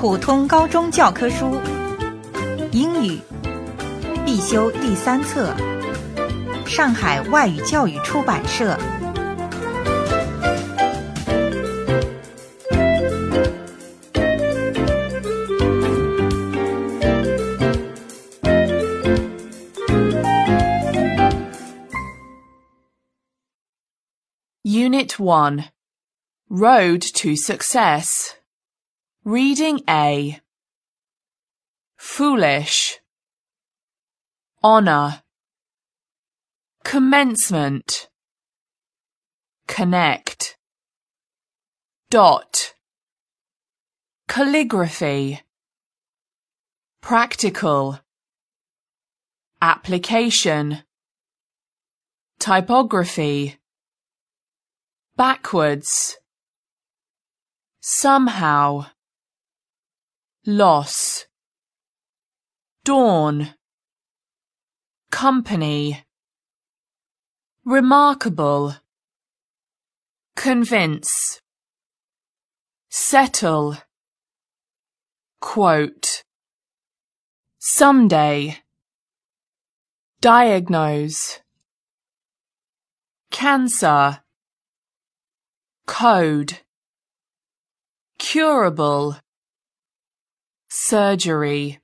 [0.00, 1.60] 普通高中教科书，
[2.72, 3.20] 英语
[4.24, 5.54] 必修第三册，
[6.66, 8.78] 上海外语教育出版社。
[24.62, 25.66] Unit One.
[26.48, 28.39] Road to Success.
[29.24, 30.40] Reading A.
[31.98, 33.00] Foolish.
[34.62, 35.22] Honor.
[36.84, 38.08] Commencement.
[39.66, 40.56] Connect.
[42.08, 42.72] Dot.
[44.26, 45.42] Calligraphy.
[47.02, 48.00] Practical.
[49.60, 50.78] Application.
[52.38, 53.58] Typography.
[55.14, 56.16] Backwards.
[57.82, 58.86] Somehow
[60.56, 61.26] loss.
[62.84, 63.54] Dawn.
[65.10, 66.04] Company.
[67.64, 68.74] Remarkable.
[70.34, 71.40] Convince.
[72.88, 73.76] Settle.
[75.40, 76.22] Quote.
[77.58, 78.58] Someday.
[80.20, 81.40] Diagnose.
[83.30, 84.20] Cancer.
[85.86, 86.58] Code.
[88.18, 89.16] Curable
[90.90, 91.78] surgery.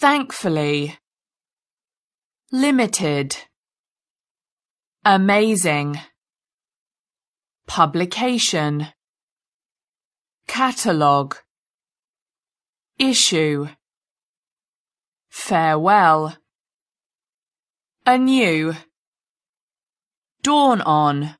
[0.00, 0.98] Thankfully.
[2.50, 3.36] Limited.
[5.04, 6.00] Amazing.
[7.68, 8.88] Publication.
[10.48, 11.36] Catalogue
[12.98, 13.68] issue.
[15.30, 16.36] Farewell.
[18.04, 18.74] Anew.
[20.42, 21.36] Dawn on.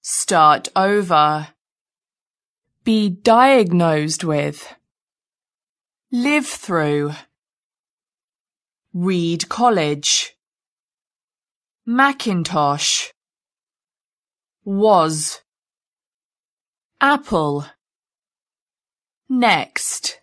[0.00, 1.48] Start over,
[2.84, 4.74] be diagnosed with,
[6.12, 7.12] live through,
[8.92, 10.36] Reed College,
[11.86, 13.08] Macintosh,
[14.64, 15.40] Woz,
[17.00, 17.66] apple,
[19.30, 20.20] next,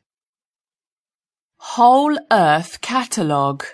[1.57, 3.65] whole earth catalogue.